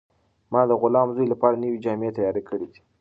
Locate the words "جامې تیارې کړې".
1.85-2.67